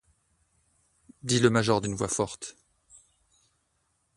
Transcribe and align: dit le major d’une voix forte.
dit 1.21 1.39
le 1.39 1.51
major 1.51 1.79
d’une 1.79 1.93
voix 1.93 2.07
forte. 2.07 2.57